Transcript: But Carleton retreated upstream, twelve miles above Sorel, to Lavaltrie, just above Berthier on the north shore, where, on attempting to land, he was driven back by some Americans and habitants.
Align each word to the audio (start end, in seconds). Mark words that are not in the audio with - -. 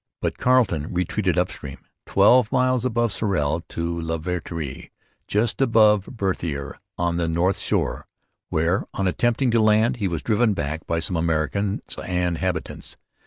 But 0.19 0.39
Carleton 0.39 0.91
retreated 0.91 1.37
upstream, 1.37 1.77
twelve 2.07 2.51
miles 2.51 2.85
above 2.85 3.11
Sorel, 3.11 3.61
to 3.69 4.01
Lavaltrie, 4.01 4.89
just 5.27 5.61
above 5.61 6.05
Berthier 6.17 6.79
on 6.97 7.17
the 7.17 7.27
north 7.27 7.59
shore, 7.59 8.07
where, 8.49 8.85
on 8.95 9.07
attempting 9.07 9.51
to 9.51 9.61
land, 9.61 9.97
he 9.97 10.07
was 10.07 10.23
driven 10.23 10.55
back 10.55 10.87
by 10.87 11.01
some 11.01 11.15
Americans 11.15 11.83
and 12.03 12.39
habitants. 12.39 12.97